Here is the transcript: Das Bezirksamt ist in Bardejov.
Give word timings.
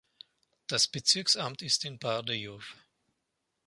Das 0.65 0.87
Bezirksamt 0.87 1.61
ist 1.61 1.85
in 1.85 1.99
Bardejov. 1.99 2.75